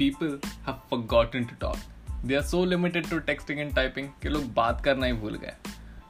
people 0.00 0.38
have 0.64 0.78
forgotten 0.90 1.46
to 1.46 1.54
talk. 1.54 1.78
They 2.24 2.34
are 2.34 2.42
so 2.42 2.60
limited 2.60 3.04
to 3.04 3.20
texting 3.20 3.60
and 3.60 3.74
typing 3.74 4.08
कि 4.22 4.28
लोग 4.28 4.52
बात 4.54 4.80
करना 4.80 5.06
ही 5.06 5.12
भूल 5.12 5.36
गए. 5.36 5.54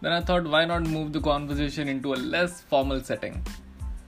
Then 0.02 0.12
I 0.12 0.20
thought, 0.20 0.44
why 0.44 0.64
not 0.64 0.86
move 0.86 1.12
the 1.12 1.20
conversation 1.20 1.88
into 1.88 2.14
a 2.14 2.20
less 2.34 2.60
formal 2.60 3.00
setting? 3.00 3.42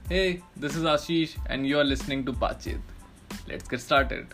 Hey, 0.09 0.41
this 0.57 0.75
is 0.75 0.83
Ashish, 0.83 1.37
and 1.47 1.67
you 1.67 1.79
are 1.79 1.83
listening 1.83 2.25
to 2.25 2.33
Pachit. 2.33 2.79
Let's 3.47 3.67
get 3.67 3.81
started. 3.81 4.27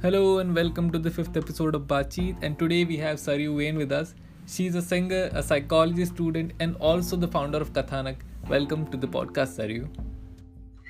Hello 0.00 0.38
and 0.38 0.54
welcome 0.54 0.92
to 0.92 0.98
the 0.98 1.10
fifth 1.10 1.36
episode 1.36 1.74
of 1.74 1.82
Bachit. 1.82 2.36
And 2.40 2.58
today 2.58 2.84
we 2.84 2.96
have 2.98 3.18
Saryu 3.18 3.56
Wayne 3.56 3.76
with 3.76 3.90
us. 3.90 4.14
She's 4.45 4.75
a 4.75 4.81
singer, 4.81 5.29
a 5.33 5.41
psychology 5.41 6.05
student, 6.05 6.53
and 6.59 6.75
also 6.77 7.15
the 7.15 7.27
founder 7.27 7.59
of 7.59 7.73
Kathanak. 7.73 8.17
Welcome 8.49 8.85
to 8.91 8.97
the 8.97 9.07
podcast, 9.07 9.57
Saryu. 9.59 9.87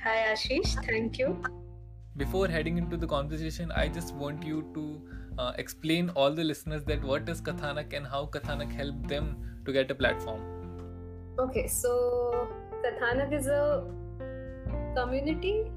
Hi, 0.03 0.33
Ashish. 0.33 0.73
Thank 0.85 1.17
you. 1.19 1.41
Before 2.17 2.47
heading 2.47 2.77
into 2.77 2.97
the 2.97 3.07
conversation, 3.07 3.71
I 3.71 3.87
just 3.87 4.13
want 4.15 4.43
you 4.43 4.65
to 4.73 5.01
uh, 5.37 5.53
explain 5.57 6.09
all 6.11 6.33
the 6.33 6.43
listeners 6.43 6.83
that 6.85 7.03
what 7.03 7.29
is 7.29 7.41
Kathanak 7.41 7.93
and 7.93 8.07
how 8.07 8.25
Kathanak 8.25 8.71
helped 8.71 9.07
them 9.07 9.35
to 9.65 9.71
get 9.71 9.89
a 9.91 9.95
platform. 9.95 10.41
Okay, 11.39 11.67
so 11.67 12.47
Kathanak 12.85 13.33
is 13.33 13.47
a 13.47 13.83
community 14.95 15.71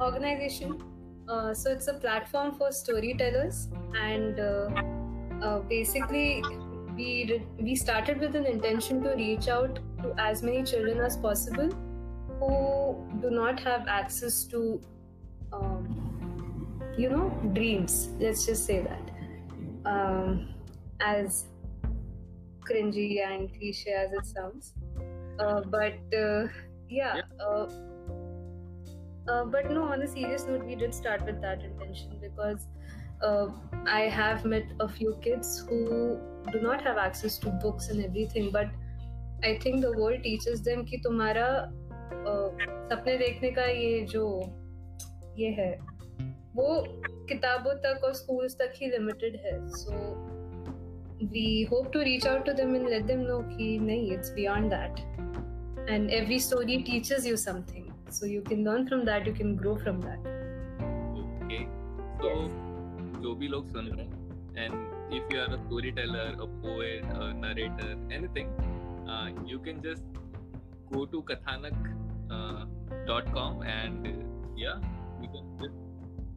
organization 0.00 0.80
uh, 1.28 1.54
so 1.54 1.70
it's 1.70 1.88
a 1.88 1.94
platform 1.94 2.52
for 2.52 2.72
storytellers, 2.72 3.68
and 3.94 4.40
uh, 4.40 4.68
uh, 5.40 5.60
basically 5.60 6.42
we 6.96 7.42
we 7.58 7.74
started 7.74 8.20
with 8.20 8.34
an 8.36 8.46
intention 8.46 9.02
to 9.02 9.14
reach 9.14 9.48
out 9.48 9.78
to 10.02 10.14
as 10.18 10.42
many 10.42 10.62
children 10.62 11.00
as 11.00 11.16
possible 11.16 11.70
who 12.38 13.20
do 13.20 13.30
not 13.30 13.60
have 13.60 13.86
access 13.86 14.44
to, 14.44 14.80
um, 15.52 16.82
you 16.96 17.08
know, 17.08 17.30
dreams. 17.52 18.08
Let's 18.18 18.44
just 18.46 18.66
say 18.66 18.80
that. 18.80 19.10
Um, 19.84 20.54
as 21.00 21.46
cringy 22.68 23.24
and 23.26 23.52
cliche 23.54 23.92
as 23.92 24.12
it 24.12 24.26
sounds, 24.26 24.74
uh, 25.38 25.62
but 25.66 25.94
uh, 26.16 26.46
yeah. 26.88 27.16
yeah 27.16 27.66
uh, 29.28 29.44
but 29.44 29.70
no, 29.70 29.84
on 29.84 30.02
a 30.02 30.08
serious 30.08 30.46
note, 30.46 30.64
we 30.64 30.74
did 30.74 30.92
start 30.92 31.24
with 31.24 31.40
that 31.40 31.62
intention 31.62 32.18
because 32.20 32.66
uh, 33.22 33.46
I 33.86 34.02
have 34.02 34.44
met 34.44 34.64
a 34.80 34.88
few 34.88 35.16
kids 35.22 35.64
who 35.68 36.20
do 36.50 36.60
not 36.60 36.82
have 36.82 36.98
access 36.98 37.38
to 37.38 37.50
books 37.50 37.88
and 37.88 38.04
everything, 38.04 38.50
but 38.50 38.68
I 39.44 39.58
think 39.58 39.80
the 39.82 39.92
world 39.92 40.22
teaches 40.22 40.62
them 40.62 40.84
कि 40.84 41.00
तुम्हारा 41.04 41.46
uh, 42.26 42.48
सपने 42.90 43.16
देखने 43.18 43.50
का 43.50 43.64
ये 43.64 44.00
जो 44.10 44.24
ये 45.38 45.50
है 45.58 45.70
वो 46.56 46.68
किताबों 47.28 47.74
तक 47.86 48.04
और 48.04 48.12
स्कूल्स 48.14 48.54
तक 48.58 48.72
ही 48.76 48.90
लिमिटेड 48.90 49.40
है 49.44 49.56
सो 49.78 50.00
we 51.32 51.66
hope 51.70 51.92
to 51.92 52.00
reach 52.00 52.24
out 52.26 52.44
to 52.46 52.52
them 52.52 52.74
and 52.74 52.88
let 52.92 53.06
them 53.06 53.20
know 53.26 53.42
कि 53.48 53.78
नहीं 53.80 54.16
it's 54.16 54.30
beyond 54.38 54.72
that 54.72 55.00
and 55.88 56.10
every 56.10 56.38
story 56.46 56.78
teaches 56.88 57.26
you 57.26 57.36
something 57.36 57.84
so 58.16 58.26
you 58.26 58.42
can 58.48 58.64
learn 58.64 58.88
from 58.88 59.04
that 59.04 59.26
you 59.26 59.32
can 59.32 59.54
grow 59.56 59.76
from 59.84 60.00
that 60.00 60.26
okay 61.20 61.62
so 62.22 62.34
जो 63.22 63.34
भी 63.40 63.48
लोग 63.48 63.68
सुन 63.72 63.88
रहे 63.88 64.04
हैं 64.04 64.22
and 64.64 64.91
if 65.18 65.32
you 65.32 65.38
are 65.40 65.50
a 65.54 65.60
storyteller 65.66 66.28
a 66.46 66.48
poet 66.64 67.04
a 67.22 67.32
narrator 67.34 67.90
anything 68.10 68.48
uh, 69.12 69.28
you 69.44 69.58
can 69.58 69.82
just 69.82 70.02
go 70.92 71.04
to 71.06 71.22
kathanak 71.30 71.76
uh, 72.30 72.64
and 73.76 74.06
uh, 74.06 74.12
yeah 74.56 74.78
you 75.22 75.28
can 75.34 75.46
just 75.62 75.76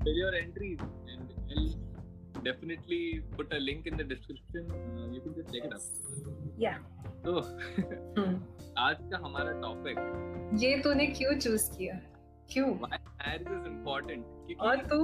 fill 0.04 0.18
your 0.24 0.34
entries 0.36 0.80
and 1.12 1.34
I'll 1.52 2.44
definitely 2.44 3.22
put 3.38 3.54
a 3.54 3.60
link 3.60 3.88
in 3.88 3.98
the 3.98 4.04
description 4.04 4.68
uh, 4.72 5.08
you 5.14 5.22
can 5.22 5.34
just 5.36 5.54
check 5.54 5.66
it 5.66 5.74
out 5.74 5.86
yeah 6.66 6.78
तो 7.26 7.40
आज 8.78 8.98
का 9.12 9.18
हमारा 9.24 9.52
topic 9.62 10.00
ये 10.64 10.78
तूने 10.84 11.06
क्यों 11.20 11.34
choose 11.40 11.70
किया 11.78 11.94
क्यों 12.52 12.68
marriage 12.82 13.48
is 13.52 13.68
important 13.70 14.60
और 14.68 14.84
तू 14.92 15.00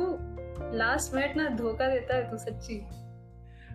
लास्ट 0.77 1.13
मिनट 1.15 1.37
ना 1.37 1.47
धोखा 1.61 1.87
देता 1.93 2.15
है 2.15 2.29
तू 2.31 2.37
सच्ची 2.37 2.77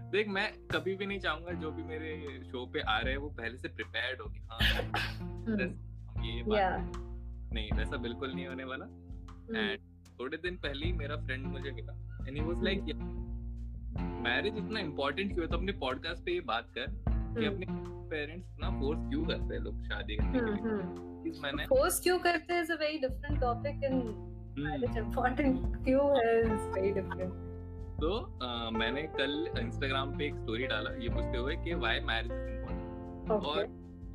देख 0.08 0.28
मैं 0.28 0.46
कभी 0.70 0.94
भी 0.96 1.06
नहीं 1.06 1.18
चाहूँगा 1.20 1.52
जो 1.60 1.70
भी 1.70 1.82
मेरे 1.84 2.10
शो 2.42 2.64
पे 2.66 2.80
आ 2.82 2.98
रहे 2.98 3.12
हैं 3.12 3.20
वो 3.20 3.28
पहले 3.32 3.58
से 3.58 3.68
प्रिपेयर्ड 3.70 4.20
हो 4.20 4.28
कि 4.28 4.40
हाँ 4.42 4.82
हम्म। 5.20 6.24
ये 6.24 6.42
बात 6.44 6.92
नहीं 7.52 7.70
वैसा 7.72 7.96
बिल्कुल 7.98 8.34
नहीं 8.34 8.46
होने 8.46 8.64
वाला 8.64 8.84
एंड 8.84 9.56
हम्म। 9.56 9.76
थोड़े 10.18 10.36
दिन 10.38 10.56
पहले 10.58 10.86
ही 10.86 10.92
मेरा 10.94 11.16
फ्रेंड 11.22 11.46
मुझे 11.46 11.70
मिला 11.72 11.92
and 12.26 12.36
he 12.36 12.42
was 12.42 12.62
like 12.64 12.94
marriage 14.22 14.56
इतना 14.56 14.80
इम्पोर्टेंट 14.80 15.32
क्यों 15.32 15.44
है 15.44 15.50
तो 15.50 15.56
अपने 15.56 15.72
पॉडकास्ट 15.80 16.24
पे 16.24 16.32
ये 16.32 16.40
बात 16.46 16.70
कर 16.74 16.86
कि 16.86 17.44
हम्म। 17.44 17.46
अपने 17.46 17.66
पेरेंट्स 18.10 18.56
ना 18.60 18.70
फोर्स 18.78 19.08
क्यों 19.08 19.24
करते 19.24 19.54
हैं 19.54 19.60
लोग 19.62 19.82
शादी 19.84 20.16
करने 20.16 20.38
के 20.38 20.46
लिए 20.46 20.62
हम्म। 20.62 21.42
मैंने 21.42 21.66
फोर्स 21.66 22.00
क्यों 22.00 22.18
करते 22.20 22.54
हैं 22.54 22.62
is 22.62 22.72
a 22.72 22.76
very 22.76 22.98
different 23.00 23.40
topic 23.40 23.84
and 23.84 24.02
marriage 24.60 24.96
important 24.98 25.84
क्यों 25.84 26.08
है 26.16 26.40
इज़ 26.40 26.68
वेरी 26.70 26.92
डिफरेंट 26.92 27.55
तो 27.96 28.08
uh, 28.38 28.72
मैंने 28.72 29.02
कल 29.12 29.32
इंस्टाग्राम 29.58 30.10
पे 30.18 30.24
एक 30.26 30.34
स्टोरी 30.34 30.66
डाला 30.66 30.90
ये 31.02 31.08
पूछते 31.08 31.38
हुए 31.38 31.54
कि 31.56 31.74
व्हाई 31.76 32.00
मैरिज 32.00 32.32
इज़ 32.32 32.48
इम्पोर्टेंट 32.48 33.46
और 33.46 33.62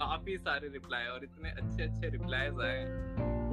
काफ़ी 0.02 0.38
सारे 0.40 0.68
रिप्लाई 0.68 1.06
और 1.06 1.24
इतने 1.24 1.50
अच्छे 1.52 1.84
अच्छे 1.84 2.10
रिप्लाईज 2.10 2.60
आए 2.62 2.86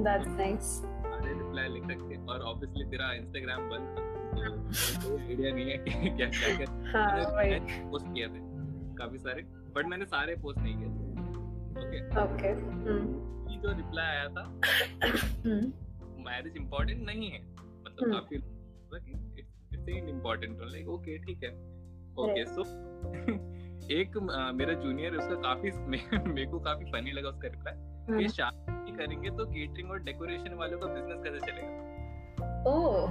दैट्स 0.03 0.29
नाइस 0.29 0.75
सारे 1.07 1.33
रिप्लाई 1.33 1.69
लिख 1.69 1.87
रखे 1.87 2.17
और 2.27 2.43
ऑब्वियसली 2.43 2.85
तेरा 2.91 3.13
इंस्टाग्राम 3.13 3.69
बंद 3.71 4.07
तो 4.35 5.17
आइडिया 5.19 5.55
नहीं 5.55 5.71
है 5.71 5.79
कि 5.79 6.11
क्या 6.17 6.29
क्या 6.29 6.57
क्या 6.57 6.69
हाँ, 6.95 7.89
पोस्ट 7.91 8.07
किए 8.07 8.29
थे 8.29 8.45
काफ़ी 8.97 9.19
सारे 9.19 9.43
बट 9.77 9.87
मैंने 9.87 10.05
सारे 10.07 10.37
पोस्ट 10.37 10.59
नहीं 10.59 10.77
किए 10.77 11.07
ओके 11.79 12.05
ओके 12.23 12.53
ये 13.53 13.59
जो 13.59 13.77
रिप्लाई 13.77 14.07
आया 14.07 14.29
था 14.29 14.47
मैरिज 16.21 16.53
हम्म। 16.53 16.63
इम्पोर्टेंट 16.63 17.05
नहीं 17.07 17.31
है। 17.31 17.43
मतलब 17.83 18.13
काफ़ी 18.13 18.39
इट्स 19.97 20.09
इम्पोर्टेंट 20.09 20.59
लाइक 20.63 20.89
ओके 20.89 21.19
ठीक 21.19 21.43
है। 21.45 21.51
ओके 22.23 22.45
सो 22.45 22.63
एक 23.91 24.17
मेरा 24.55 24.73
जूनियर 24.73 25.13
है 25.13 25.19
उसका 25.19 25.35
काफ़ी 25.35 25.71
मेरे 26.33 26.47
को 26.47 26.59
काफ़ी 26.61 26.85
फनी 26.85 27.13
लगा 27.13 27.29
उसका 27.29 27.49
रिप्लाई 27.49 28.19
कि 28.19 28.29
शादी 28.29 28.97
करेंगे 28.97 29.31
तो 29.31 29.47
केटरिंग 29.47 29.91
और 29.91 29.99
डेकोरेशन 30.03 30.55
वालों 30.55 30.79
का 30.79 30.87
बिज़नेस 30.87 31.23
कैसे 31.25 31.47
चलेगा? 31.47 32.71
ओह। 32.71 33.11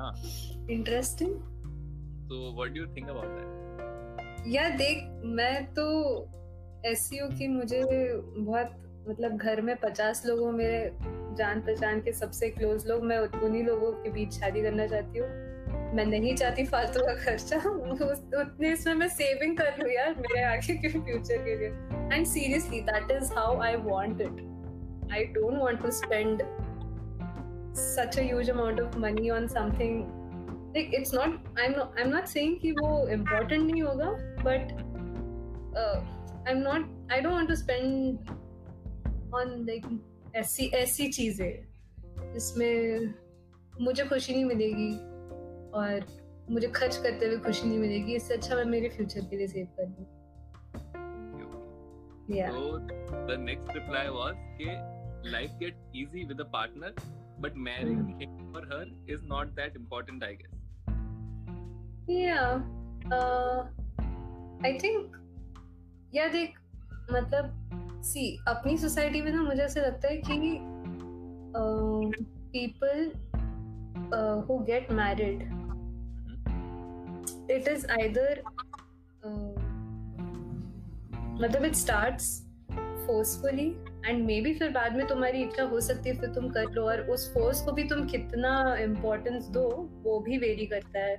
हाँ। 0.00 0.12
Interesting 0.70 1.34
so 2.28 2.36
what 2.52 2.70
do 2.74 2.80
you 2.80 2.86
think 2.86 3.08
about 3.08 3.32
that? 3.36 3.50
यार 4.48 4.70
देख 4.70 5.04
मैं 5.24 5.64
तो 5.74 5.84
एस 6.86 7.10
की 7.12 7.48
मुझे 7.48 7.82
बहुत 8.38 8.72
मतलब 9.08 9.36
घर 9.36 9.60
में 9.60 9.76
पचास 9.76 10.26
लोगों 10.26 10.52
मेरे 10.52 10.90
जान 11.34 11.60
पहचान 11.60 12.00
के 12.00 12.12
सबसे 12.12 12.50
क्लोज 12.50 12.86
लोग 12.86 13.04
मैं 13.04 13.18
उन्हीं 13.18 13.64
लोगों 13.64 13.92
के 13.92 14.10
बीच 14.10 14.32
शादी 14.32 14.62
करना 14.62 14.86
चाहती 14.86 15.18
हूँ। 15.18 15.28
मैं 15.94 16.04
नहीं 16.06 16.34
चाहती 16.36 16.64
फालतू 16.64 17.00
का 17.00 17.14
खर्चा। 17.14 17.56
उतने 18.40 18.72
इसमें 18.72 18.94
मैं 18.94 19.08
सेविंग 19.08 19.56
कर 19.58 19.76
लू 19.78 19.88
यार 19.90 20.14
मेरे 20.18 20.42
आगे 20.42 20.74
के 20.76 20.88
फ्यूचर 20.88 21.44
के 21.44 21.56
लिए। 21.58 21.68
And 22.16 22.26
seriously 22.26 22.80
that 22.80 23.10
is 23.10 23.32
how 23.32 23.60
I 23.62 23.76
want 23.76 24.20
it 24.20 24.40
I 25.12 25.24
don't 25.34 25.58
want 25.58 25.82
to 25.82 25.90
spend 25.90 26.42
such 27.76 28.18
huge 28.18 28.50
amount 28.50 28.80
of 28.80 28.98
money 28.98 29.30
on 29.30 29.46
something 29.48 30.02
like 30.76 30.94
it's 30.94 31.14
not 31.14 31.58
I 31.58 31.66
I 31.66 32.02
am 32.02 32.08
not 32.08 32.26
saying 32.26 32.56
कि 32.60 32.72
वो 32.72 33.08
इम्पोर्टेंट 33.08 33.70
नहीं 33.70 33.82
होगा 33.82 34.10
but 34.42 34.72
I 36.46 36.52
am 36.52 36.58
not 36.58 37.12
I 37.12 37.20
don't 37.20 37.32
want 37.34 37.48
to 37.48 37.54
spend 37.54 38.18
on 39.34 39.64
like 39.66 39.82
ऐसी 40.36 40.66
ऐसी 40.74 41.08
चीज़ें 41.08 41.52
जिसमें 42.32 43.14
मुझे 43.80 44.04
खुशी 44.04 44.32
नहीं 44.32 44.44
मिलेगी। 44.44 45.13
और 45.74 46.06
मुझे 46.50 46.68
खर्च 46.76 46.96
करते 46.96 47.26
हुए 47.26 47.36
खुशी 47.44 47.68
नहीं 47.68 47.78
मिलेगी 47.78 48.14
इससे 48.14 48.34
अच्छा 48.34 48.56
मैं 48.56 48.64
मेरे 48.64 48.88
फ्यूचर 48.96 49.24
के 49.30 49.36
लिए 49.36 49.46
सेव 49.46 49.66
कर 49.78 49.86
दूँ 49.86 50.06
yeah 52.28 52.50
so 52.50 52.60
the 53.28 53.34
next 53.38 53.72
reply 53.74 54.02
was 54.10 54.36
कि 54.58 54.68
life 55.32 55.56
gets 55.62 55.96
easy 56.02 56.22
with 56.24 56.38
a 56.40 56.46
partner 56.54 56.92
but 57.38 57.56
marrying 57.66 57.98
mm. 58.04 58.22
him 58.22 58.56
or 58.56 58.62
her 58.70 58.84
is 59.14 59.26
not 59.32 59.50
that 59.58 59.76
important 59.80 60.24
i 60.24 60.32
guess 60.34 60.54
yeah 62.08 62.62
uh, 63.12 63.64
I 64.60 64.72
think 64.78 65.20
या 66.14 66.26
देख 66.28 66.58
मतलब 67.12 68.00
सी 68.04 68.24
अपनी 68.48 68.76
सोसाइटी 68.78 69.20
में 69.22 69.30
ना 69.32 69.42
मुझे 69.42 69.62
ऐसे 69.62 69.80
लगता 69.80 70.08
है 70.08 70.16
कि 70.26 70.58
people 72.52 73.10
who 74.48 74.58
get 74.64 74.90
married 74.92 75.42
it 77.50 77.68
is 77.68 77.86
either 77.92 78.42
मतलब 81.34 81.64
it 81.64 81.74
starts 81.74 82.40
forcefully 83.06 83.68
and 84.06 84.24
maybe 84.40 84.52
फिर 84.54 84.70
बाद 84.70 84.94
में 84.96 85.06
तुम्हारी 85.06 85.42
इच्छा 85.42 85.62
हो 85.62 85.80
सकती 85.80 86.08
है, 86.08 86.14
फिर 86.20 86.28
तुम 86.34 86.48
कर 86.50 86.70
लो 86.72 86.82
और 86.82 87.00
उस 87.10 87.32
फोर्स 87.34 87.60
को 87.62 87.72
भी 87.72 87.82
तुम 87.88 88.06
कितना 88.08 88.52
इम्पोर्टेंस 88.80 89.48
दो, 89.48 89.68
वो 90.04 90.18
भी 90.20 90.38
वेरी 90.38 90.66
करता 90.66 90.98
है। 90.98 91.18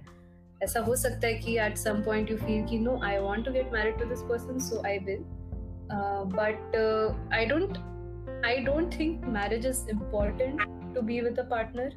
ऐसा 0.63 0.79
हो 0.79 0.95
सकता 0.95 1.27
है 1.27 1.33
कि 1.33 1.57
at 1.59 1.77
some 1.77 2.01
point 2.03 2.31
you 2.31 2.37
feel 2.37 2.65
कि 2.67 2.79
no 2.79 2.97
I 3.03 3.19
want 3.19 3.45
to 3.45 3.51
get 3.51 3.71
married 3.73 3.99
to 3.99 4.05
this 4.05 4.21
person 4.29 4.59
so 4.59 4.81
I 4.87 4.97
will 4.99 5.23
but 6.35 6.75
I 7.33 7.45
don't 7.45 7.77
I 8.45 8.57
don't 8.65 8.99
think 8.99 9.25
marriage 9.37 9.65
is 9.67 9.89
important 9.89 10.61
to 10.95 11.01
be 11.01 11.21
with 11.21 11.39
a 11.39 11.43
partner 11.49 11.95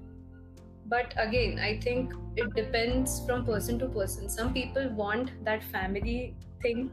but 0.88 1.13
again 1.18 1.59
i 1.59 1.77
think 1.80 2.13
it 2.35 2.53
depends 2.56 3.25
from 3.25 3.45
person 3.45 3.80
to 3.80 3.88
person 3.88 4.30
some 4.30 4.53
people 4.53 4.89
want 5.01 5.31
that 5.45 5.63
family 5.63 6.35
thing 6.62 6.89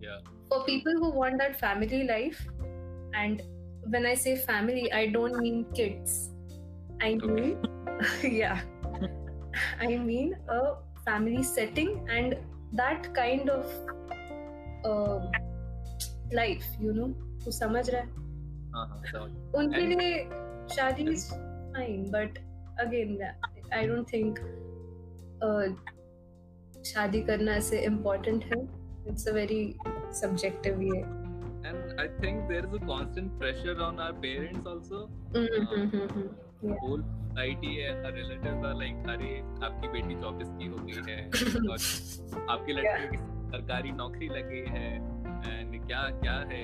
yeah 0.00 0.18
for 0.48 0.64
people 0.64 0.92
who 0.92 1.10
want 1.10 1.38
that 1.38 1.58
family 1.58 2.04
life 2.04 2.46
and 3.14 3.42
when 3.88 4.06
i 4.06 4.14
say 4.14 4.36
family 4.36 4.92
i 4.92 5.06
don't 5.06 5.38
mean 5.38 5.64
kids 5.74 6.30
i 7.00 7.14
mean 7.14 7.58
okay. 7.98 8.30
yeah 8.30 8.60
i 9.80 9.96
mean 9.96 10.34
a 10.48 10.60
family 11.04 11.42
setting 11.42 12.08
and 12.08 12.36
that 12.72 13.12
kind 13.14 13.50
of 13.50 13.66
uh, 14.84 15.20
life 16.32 16.66
you 16.80 16.94
know 17.00 17.12
तू 17.44 17.50
समझ 17.50 17.88
रहा 17.90 18.00
है 18.00 18.20
हाँ 18.74 18.84
उनके 19.60 19.80
लिए 19.86 20.10
शादी 20.74 21.02
is 21.12 21.24
fine 21.74 22.04
but 22.10 22.38
again 22.85 23.21
I 23.73 23.87
don't 23.87 24.13
think 24.13 24.39
शादी 26.85 27.21
करना 27.29 27.55
ऐसे 27.55 27.79
इम्पोर्टेंट 27.85 28.43
है 28.53 28.61
इट्स 29.11 29.27
अ 29.27 29.31
वेरी 29.33 29.63
सब्जेक्टिव 30.21 30.81
ये 30.81 31.03
and 31.67 32.01
i 32.01 32.07
think 32.19 32.43
there 32.49 32.65
is 32.65 32.73
a 32.75 32.79
constant 32.89 33.31
pressure 33.39 33.73
on 33.85 33.97
our 34.03 34.13
parents 34.25 34.67
also 34.73 34.99
mm 35.37 35.47
-hmm. 35.53 35.95
uh, 36.01 36.67
yeah. 36.67 36.77
whole 36.83 37.01
society 37.29 37.71
and 37.87 38.05
our 38.09 38.13
relatives 38.17 38.67
are 38.69 38.75
like 38.81 39.09
अरे 39.13 39.31
आपकी 39.67 39.87
बेटी 39.95 40.15
चौबीस 40.21 40.53
की 40.59 40.67
हो 40.67 40.77
गई 40.85 41.01
है 41.09 41.17
और 41.71 41.79
आपके 42.55 42.73
लड़के 42.73 43.07
की 43.11 43.17
सरकारी 43.55 43.91
नौकरी 44.01 44.29
लगी 44.37 44.61
है 44.75 44.87
एंड 45.49 45.75
क्या 45.87 46.03
क्या 46.21 46.37
है 46.53 46.63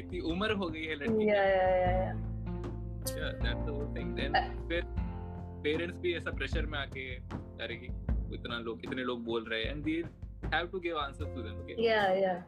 इतनी 0.00 0.20
उम्र 0.32 0.58
हो 0.62 0.68
गई 0.68 0.84
है 0.86 0.96
लड़की 1.02 1.28
yeah, 1.30 1.46
yeah, 1.52 1.76
yeah, 1.84 1.94
yeah. 2.00 2.26
yeah 3.18 3.32
that's 3.44 3.62
the 3.68 3.76
whole 3.76 3.92
thing 3.98 4.10
then 4.20 4.40
फिर 4.68 4.82
पेरेंट्स 5.62 5.98
भी 6.00 6.14
ऐसा 6.16 6.30
प्रेशर 6.36 6.66
में 6.66 6.78
आके 6.78 7.04
अरे 7.64 7.74
इतना 8.34 8.58
लोग 8.58 8.84
इतने 8.84 9.02
लोग 9.04 9.24
बोल 9.24 9.48
रहे 9.50 9.62
हैं 9.62 9.70
and 9.70 9.84
they 9.84 10.02
have 10.54 10.66
to 10.72 10.80
give 10.80 10.98
answers 10.98 11.34
to 11.34 11.42
them 11.42 11.60
okay 11.62 11.74
yeah 11.86 12.08
yeah. 12.22 12.38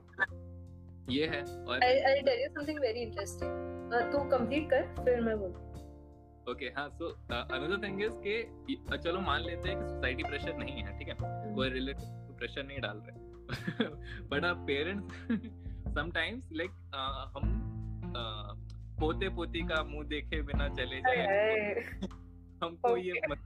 ये 1.11 1.27
है 1.27 1.41
और 1.43 1.81
I'll 1.85 2.25
tell 2.27 2.41
you 2.41 2.51
something 2.57 2.79
very 2.83 3.01
interesting. 3.07 3.53
Uh, 3.93 4.03
तू 4.13 4.19
कंप्लीट 4.31 4.69
कर 4.71 4.83
फिर 5.05 5.21
मैं 5.21 5.37
बोलूँ। 5.39 5.69
ओके 6.51 6.67
हाँ 6.77 6.89
सो 6.99 7.09
अनदर 7.33 7.83
थिंग 7.87 8.03
इज़ 8.03 8.19
कि 8.27 8.77
चलो 8.97 9.21
मान 9.21 9.41
लेते 9.43 9.69
हैं 9.69 9.79
कि 9.79 9.89
सोसाइटी 9.89 10.23
प्रेशर 10.23 10.57
नहीं 10.59 10.83
है 10.83 10.99
ठीक 10.99 11.09
है? 11.09 11.15
कोई 11.55 11.69
रिलेटिव 11.71 12.37
प्रेशर 12.39 12.65
नहीं 12.67 12.81
डाल 12.81 13.03
रहे। 13.07 13.89
But 14.31 14.45
our 14.45 14.65
parents 14.67 15.95
sometimes 15.95 16.53
like 16.53 16.71
हम 17.37 17.45
uh, 18.21 18.51
पोते 19.01 19.29
पोती 19.37 19.61
का 19.69 19.83
मुँह 19.85 20.07
देखे 20.09 20.43
बिना 20.49 20.69
चले 20.81 21.01
जाए। 21.01 21.29
हमको 22.63 22.97
ये 22.97 23.21
मत 23.31 23.39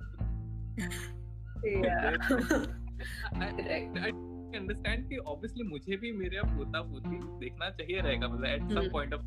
अंडरस्टैंड 4.56 5.08
कि 5.08 5.16
ऑब्वियसली 5.16 5.64
मुझे 5.68 5.96
भी 6.02 6.12
मेरे 6.18 6.40
पोता 6.56 6.80
पोती 6.90 7.16
देखना 7.44 7.70
चाहिए 7.78 8.00
रहेगा 8.00 8.28
मतलब 8.28 8.46
एट 8.46 8.72
सम 8.74 8.90
पॉइंट 8.92 9.14
ऑफ़ 9.14 9.22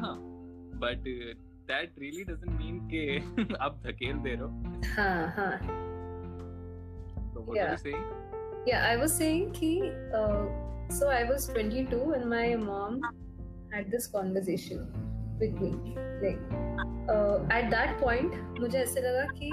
हाँ 0.00 0.16
but 0.84 1.08
that 1.70 1.94
really 1.98 2.24
doesn't 2.24 2.58
mean 2.60 2.78
कि 2.92 3.56
आप 3.66 3.80
धकेल 3.86 4.18
दे 4.26 4.34
रहे 4.34 4.42
हो 4.42 4.48
हाँ 4.96 5.28
हाँ 5.36 5.52
तो 7.34 7.44
what 7.46 7.56
Yeah. 7.56 7.66
are 7.66 7.72
you 7.72 7.80
saying? 7.80 8.04
Yeah, 8.68 8.84
I 8.92 8.96
was 9.00 9.12
saying 9.20 9.42
कि 9.56 9.70
uh, 10.20 10.44
so 10.98 11.08
I 11.16 11.22
was 11.30 11.44
22 11.48 11.98
and 12.16 12.28
my 12.30 12.46
mom 12.62 12.96
had 13.72 13.90
this 13.94 14.06
conversation 14.14 14.80
with 15.42 15.60
me. 15.64 15.70
Like 16.22 16.40
uh, 17.06 17.70
that 17.70 18.00
point 18.00 18.60
मुझे 18.60 18.78
ऐसे 18.78 19.00
लगा 19.00 19.24
कि 19.24 19.50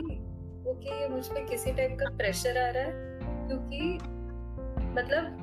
ओके 0.70 1.02
ये 1.02 1.08
मुझ 1.08 1.28
पे 1.28 1.46
किसी 1.46 1.72
टाइप 1.72 1.98
का 2.00 2.10
प्रेशर 2.18 2.58
आ 2.58 2.70
रहा 2.70 2.84
है 2.84 3.20
क्योंकि 3.48 3.94
मतलब 5.00 5.40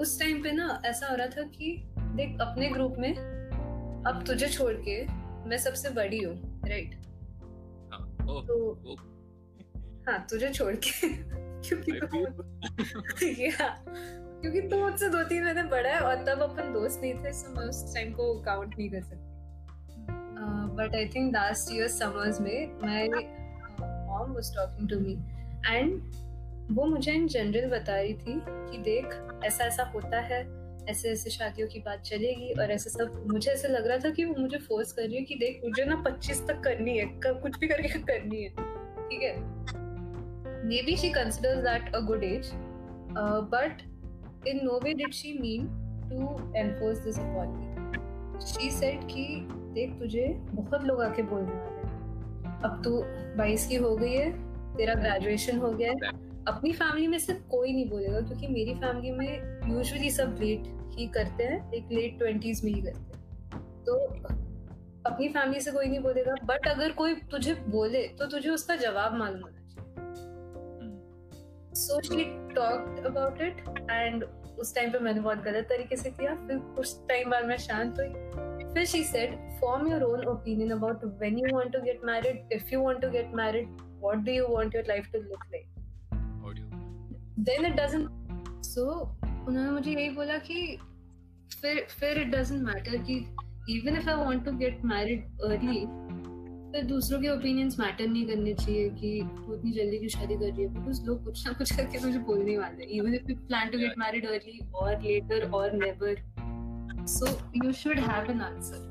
उस 0.00 0.20
टाइम 0.20 0.42
पे 0.42 0.52
ना 0.52 0.82
ऐसा 0.84 1.06
हो 1.06 1.16
रहा 1.16 1.26
था 1.26 1.42
कि 1.42 1.84
देख 1.98 2.40
अपने 2.40 2.68
ग्रुप 2.68 2.94
में 2.98 3.14
अब 4.06 4.24
तुझे 4.26 4.48
छोड़ 4.48 4.74
के 4.88 5.06
मैं 5.48 5.58
सबसे 5.58 5.90
बड़ी 5.90 6.22
हूँ 6.22 6.60
राइट 6.68 6.94
हाँ, 7.92 8.44
तो 8.46 8.94
हाँ 10.08 10.26
तुझे 10.30 10.50
छोड़ 10.50 10.74
के 10.74 11.08
क्योंकि 11.68 11.92
I 11.92 12.06
तू 12.06 12.26
क्योंकि 14.42 14.60
तू 14.60 14.78
मुझसे 14.78 15.08
दो 15.08 15.22
तीन 15.22 15.44
महीने 15.44 15.62
बड़ा 15.62 15.90
है 15.90 16.00
और 16.00 16.14
तब 16.14 16.42
अपन 16.42 16.72
दोस्त 16.72 17.00
नहीं 17.00 17.14
थे 17.14 17.32
so 17.32 17.56
मैं 17.56 17.64
उस 17.64 17.94
टाइम 17.94 18.12
को 18.12 18.34
काउंट 18.40 18.74
नहीं 18.78 18.90
कर 18.90 19.02
सकती। 19.02 19.29
But 20.48 20.94
I 20.94 21.06
think 21.06 21.34
last 21.34 21.74
year 21.74 21.88
summers 21.88 22.40
में 22.40 22.66
my 22.84 23.08
mom 23.80 24.32
was 24.32 24.56
talking 24.56 24.88
to 24.88 25.00
me 25.00 25.12
and 25.66 26.02
वो 26.72 26.84
मुझे 26.84 27.12
इन 27.12 27.26
जनरल 27.26 27.70
बता 27.70 27.94
रही 27.96 28.14
थी 28.14 28.42
कि 28.48 28.78
देख, 28.78 29.38
ऐसा 29.44 29.64
ऐसा 29.64 29.82
होता 29.82 30.20
है, 30.20 30.48
ऐसे 30.88 31.10
ऐसे 31.10 31.30
शादियों 31.30 31.68
की 31.68 31.78
बात 31.78 32.00
चलेगी 32.00 32.52
और 32.52 32.70
ऐसे 32.70 32.90
सब, 32.90 33.24
मुझे 33.32 33.50
ऐसे 33.50 33.68
लग 33.68 33.86
रहा 33.86 33.98
था 33.98 34.10
कि 34.10 34.24
वो 34.24 34.34
मुझे 34.38 34.58
फोर्स 34.58 34.92
कर 34.92 35.02
रही 35.02 35.16
है 35.16 35.22
कि 35.22 35.34
देख, 35.34 35.60
मुझे 35.64 35.84
ना 35.84 36.04
25 36.04 36.48
तक 36.48 36.60
करनी 36.60 36.98
है, 36.98 37.06
क- 37.06 37.40
कुछ 37.42 37.58
भी 37.58 37.68
करके 37.68 37.88
करनी 37.88 38.42
है, 38.42 38.48
ठीक 39.08 39.22
है? 39.22 39.34
Maybe 40.82 40.96
she 40.96 41.10
considers 41.10 41.58
that 41.58 41.94
a 41.94 42.00
good 42.00 42.24
age 42.24 42.50
but 43.52 43.82
in 44.48 44.60
no 44.62 44.80
did 44.80 45.14
she 45.22 45.32
mean 45.40 45.66
to 46.10 46.18
enforce 46.56 47.00
this 47.06 47.18
upon 47.18 47.56
me 47.56 47.70
she 48.52 48.70
said 48.80 49.04
कि 49.04 49.48
देख 49.80 49.98
तुझे 49.98 50.26
बहुत 50.52 50.84
लोग 50.84 51.02
आके 51.02 51.22
बोलने 51.22 51.52
वाले 51.52 51.80
हैं 51.80 52.60
अब 52.62 52.80
तू 52.84 53.02
22 53.38 53.66
की 53.66 53.76
हो 53.76 53.96
गई 53.96 54.12
है 54.12 54.30
तेरा 54.76 54.94
ग्रेजुएशन 54.94 55.58
हो 55.58 55.70
गया 55.70 55.92
है। 55.92 56.10
अपनी 56.48 56.72
फैमिली 56.72 57.06
में 57.06 57.18
से 57.18 57.32
कोई 57.50 57.72
नहीं 57.72 57.88
बोलेगा 57.90 58.20
क्योंकि 58.20 58.46
मेरी 58.46 58.74
फैमिली 58.74 59.10
में 59.10 59.72
यूजुअली 59.72 60.10
सब 60.10 60.36
लेट 60.40 60.62
ही 60.90 61.06
करते 61.06 61.44
हैं 61.44 61.72
एक 61.72 61.92
लेट 61.92 62.18
ट्वेंटीज 62.18 62.64
में 62.64 62.72
ही 62.72 62.80
करते 62.82 62.98
हैं। 62.98 63.84
तो 63.84 63.96
अपनी 65.06 65.28
फैमिली 65.28 65.60
से 65.60 65.70
कोई 65.70 65.86
नहीं 65.86 66.00
बोलेगा 66.00 66.34
बट 66.44 66.68
अगर 66.68 66.92
कोई 66.92 67.14
तुझे 67.30 67.54
बोले 67.68 68.02
तो 68.18 68.26
तुझे 68.26 68.50
उसका 68.50 68.76
जवाब 68.76 69.14
मालूम 69.14 69.40
होना 69.40 69.68
चाहिए। 69.68 69.88
So 71.74 72.00
she 72.00 72.24
talked 72.54 73.06
about 73.06 73.40
it 73.40 73.64
and 73.90 74.24
उस 74.58 74.74
टाइम 74.74 74.92
पे 74.92 74.98
मैंने 74.98 75.20
बहुत 75.20 75.42
गलत 75.42 75.66
तरीके 75.68 75.96
से 75.96 76.10
किया 76.10 76.34
फिर 76.46 76.58
कुछ 76.76 76.96
टाइम 77.08 77.30
बाद 77.30 77.44
मैं 77.44 77.56
शांत 77.58 78.00
हुई। 78.00 78.08
फिर 78.74 78.84
she 78.86 79.02
said 79.04 79.36
form 79.60 79.88
your 79.88 80.02
own 80.02 80.24
opinion 80.24 80.70
about 80.70 81.04
when 81.04 81.38
you 81.38 81.56
want 81.56 81.72
to 81.72 81.80
get 81.82 82.00
married 82.04 82.52
if 82.52 82.72
you 82.72 82.80
want 82.82 83.00
to 83.02 83.10
get 83.10 83.34
married 83.34 83.68
what 84.02 84.18
do 84.18 84.32
you 84.32 84.46
want 84.48 84.74
your 84.74 84.84
life 84.88 85.10
to 85.12 85.18
look 85.18 85.44
like 85.54 85.66
then 87.40 87.66
it 87.66 87.72
doesn't 87.72 88.62
so 88.64 88.90
उन्होंने 89.48 89.70
मुझे 89.70 89.90
यही 89.90 90.10
बोला 90.10 90.38
कि 90.38 90.76
फिर 91.62 91.86
फिर 91.90 92.18
it 92.18 92.28
doesn't 92.28 92.62
matter 92.62 92.96
कि 92.96 93.16
even 93.70 93.96
if 93.96 94.08
I 94.10 94.14
want 94.16 94.44
to 94.44 94.52
get 94.52 94.84
married 94.84 95.40
early 95.40 95.84
फिर 96.72 96.84
दूसरों 96.84 97.20
के 97.20 97.28
ओपिनियंस 97.28 97.78
मैटर 97.80 98.06
नहीं 98.06 98.26
करने 98.26 98.52
चाहिए 98.54 98.88
कि 98.90 99.20
तू 99.36 99.54
इतनी 99.54 99.70
जल्दी 99.72 99.98
क्यों 99.98 100.08
शादी 100.08 100.34
कर 100.34 100.52
रही 100.52 100.62
है। 100.62 100.68
बिकॉज़ 100.74 101.02
लोग 101.04 101.24
कुछ 101.24 101.46
ना 101.46 101.52
कुछ 101.52 101.76
करके 101.76 101.98
तुझे 101.98 102.18
बोलने 102.18 102.58
वाले 102.58 102.84
even 102.98 103.14
if 103.14 103.30
you 103.30 103.36
plan 103.36 103.70
to 103.70 103.78
get 103.78 103.98
married 103.98 104.26
early 104.26 104.60
और 104.74 105.02
लेटर 105.02 105.50
और 105.50 105.72
never 105.72 106.22
so 107.12 107.26
you 107.64 107.72
should 107.82 107.98
have 108.10 108.30
an 108.30 108.40
answer 108.42 108.88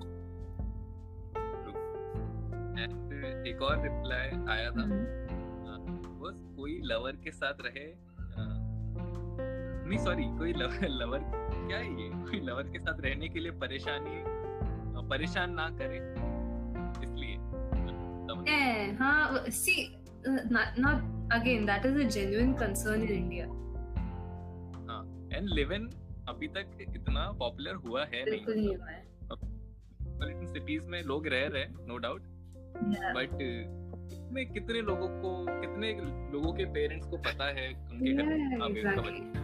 And 2.81 3.13
uh, 3.13 3.47
एक 3.47 3.61
और 3.61 3.81
रिप्लाई 3.83 4.27
आया 4.55 4.69
था। 4.71 4.83
बस 6.21 6.37
कोई 6.57 6.79
लवर 6.91 7.15
के 7.23 7.31
साथ 7.31 7.61
रहे 7.65 7.87
नहीं 9.89 9.97
सॉरी 10.05 10.23
कोई 10.37 10.53
लवर 10.53 11.19
क्या 11.67 11.77
है 11.77 11.85
ये? 12.01 12.09
कोई 12.25 12.39
लवर 12.39 12.69
के 12.73 12.79
साथ 12.79 12.99
रहने 13.05 13.27
के 13.29 13.39
लिए 13.39 13.51
परेशानी 13.63 14.23
परेशान 15.09 15.53
ना 15.53 15.67
करे 15.79 15.97
इसलिए। 17.03 17.35
हाँ 18.99 19.43
see 19.59 19.75
not 20.27 21.31
again 21.33 21.65
that 21.65 21.85
is 21.85 21.97
a 22.01 22.07
genuine 22.09 22.53
concern 22.59 23.03
in 23.03 23.09
India 23.09 23.45
and 25.37 25.49
live 25.49 25.73
in 25.73 25.89
अभी 26.29 26.47
तक 26.47 26.77
इतना 26.81 27.31
पॉपुलर 27.31 27.75
हुआ 27.75 28.05
है 28.05 28.23
बिल्कुल 28.25 28.55
नहीं 28.55 28.75
हुआ 28.75 28.89
है। 28.89 29.03
मेट्रोपॉलिटन 29.21 30.45
सिटीज़ 30.53 30.83
में 30.83 31.01
लोग 31.03 31.27
रह 31.27 31.47
रहे 31.47 31.63
हैं 31.63 31.87
नो 31.87 31.97
डाउट 31.97 32.21
बट 33.17 33.31
में 34.31 34.45
कितने 34.53 34.81
लोगों 34.81 35.07
को 35.21 35.45
कितने 35.61 35.91
लोगों 36.31 36.53
के 36.53 36.65
पेरेंट्स 36.65 37.07
को 37.07 37.17
पता 37.17 37.45
है 37.59 37.67
उनके 37.91 38.13
घर 38.13 38.23
में 38.23 38.37
Yeah, 38.49 38.63
अभी 38.63 38.81
exactly. 38.81 39.39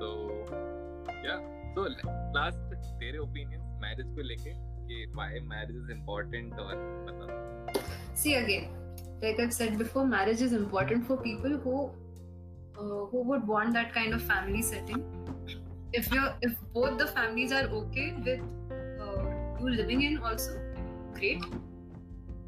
तो 0.00 0.08
या 1.26 1.36
तो 1.74 1.84
लास्ट 2.32 2.74
तेरे 3.00 3.18
ओपिनियंस 3.18 3.62
मैरिज 3.82 4.06
को 4.06 4.22
लेके 4.22 4.50
कि 4.88 5.04
व्हाई 5.14 5.40
मैरिज 5.40 5.76
इज़ 5.76 5.90
इम्पोर्टेंट 5.90 6.54
और 6.54 6.74
मतलब 7.08 7.44
again, 8.26 8.66
like 9.22 9.40
I've 9.40 9.52
said 9.52 9.78
before, 9.78 10.04
marriage 10.06 10.42
is 10.46 10.52
important 10.52 11.06
for 11.08 11.16
people 11.16 11.56
who 11.64 11.74
uh, 12.78 13.04
who 13.10 13.22
would 13.30 13.46
want 13.46 13.74
that 13.74 13.92
kind 13.94 14.14
of 14.14 14.22
family 14.22 14.62
setting. 14.62 15.02
If 15.96 16.12
you're 16.12 16.32
if 16.42 16.56
both 16.74 16.98
the 16.98 17.06
families 17.08 17.52
are 17.52 17.66
okay 17.76 18.06
with 18.24 18.40
uh, 19.00 19.22
you 19.60 19.70
living 19.70 20.02
in 20.02 20.18
also, 20.18 20.58
great. 21.14 21.44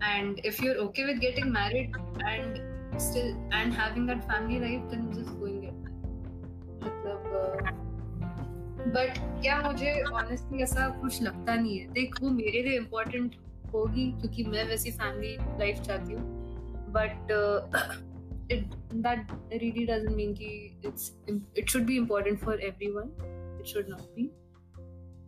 And 0.02 0.40
if 0.44 0.60
you're 0.60 0.76
okay 0.86 1.06
with 1.06 1.20
getting 1.20 1.50
married 1.50 1.94
and 2.26 2.60
still 3.00 3.30
and 3.52 3.72
having 3.72 4.04
that 4.06 4.26
family 4.26 4.58
life, 4.60 4.82
then 4.90 5.12
just 5.12 5.38
go 5.38 5.46
and 5.46 5.62
get 5.62 5.72
married. 5.74 5.94
मतलब 6.82 7.86
but 8.94 9.18
क्या 9.40 9.60
मुझे 9.62 9.92
honestly 10.02 10.62
ऐसा 10.62 10.88
कुछ 11.00 11.22
लगता 11.22 11.54
नहीं 11.54 11.78
है 11.78 11.86
देख 11.92 12.20
वो 12.22 12.30
मेरे 12.30 12.62
लिए 12.62 12.76
इम्पोर्टेंट 12.78 13.34
होगी 13.72 14.10
क्योंकि 14.20 14.44
मैं 14.52 14.64
वैसी 14.68 14.90
फैमिली 15.00 15.36
लाइफ 15.58 15.80
चाहती 15.86 16.12
हूँ 16.12 16.92
but 16.98 17.32
that 18.52 19.32
really 19.52 19.86
doesn't 19.86 20.16
mean 20.16 20.34
कि 20.34 20.52
it's 20.86 21.12
it 21.30 21.68
should 21.68 21.82
be 21.86 21.96
important 21.96 22.38
for 22.40 22.60
everyone 22.60 23.10
it 23.58 23.66
should 23.66 23.88
not 23.88 24.00
be 24.16 24.30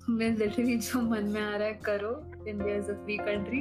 मैं 0.08 0.30
लिटरली 0.36 0.76
जो 0.78 1.00
मन 1.00 1.24
में 1.28 1.40
आ 1.42 1.56
रहा 1.56 1.68
है 1.68 1.74
करो। 1.84 2.12
India 2.48 2.76
is 2.76 2.90
a 2.90 2.94
free 3.04 3.16
country 3.18 3.60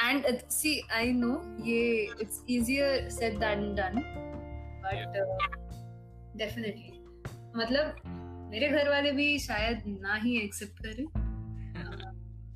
and 0.00 0.26
see 0.50 0.80
I 0.92 1.12
know 1.12 1.32
yeah 1.64 1.80
it's 2.20 2.44
easier 2.50 3.08
said 3.10 3.38
than 3.38 3.74
done 3.74 4.00
but 4.84 5.16
definitely 6.38 6.90
मतलब 7.56 8.02
मेरे 8.50 8.68
घर 8.68 8.88
वाले 8.88 9.12
भी 9.12 9.38
शायद 9.38 9.82
ना 9.86 10.14
ही 10.14 10.36
एक्सेप्ट 10.38 10.82
करें। 10.86 11.06